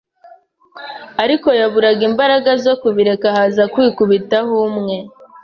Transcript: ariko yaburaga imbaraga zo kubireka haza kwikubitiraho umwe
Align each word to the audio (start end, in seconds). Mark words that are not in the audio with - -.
ariko 1.23 1.47
yaburaga 1.59 2.01
imbaraga 2.09 2.51
zo 2.63 2.73
kubireka 2.81 3.27
haza 3.35 3.63
kwikubitiraho 3.73 4.53
umwe 4.69 4.97